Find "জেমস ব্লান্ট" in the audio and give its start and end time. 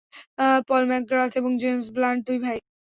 1.61-2.21